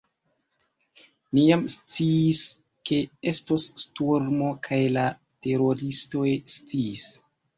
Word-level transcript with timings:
Ni 1.37 1.43
jam 1.49 1.65
sciis, 1.73 2.39
ke 2.89 2.97
estos 3.33 3.67
sturmo, 3.83 4.49
kaj 4.69 4.81
la 4.97 5.05
teroristoj 5.47 6.27
sciis. 6.57 7.07